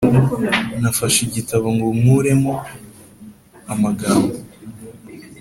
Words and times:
Nafashe 0.81 1.19
igitabo 1.23 1.65
ngo 1.75 1.87
nkuremo 1.99 2.53
amagambo 3.73 4.33